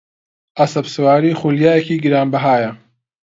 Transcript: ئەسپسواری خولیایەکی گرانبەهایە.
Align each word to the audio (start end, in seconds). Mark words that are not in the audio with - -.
ئەسپسواری 0.59 1.33
خولیایەکی 1.39 2.01
گرانبەهایە. 2.03 2.71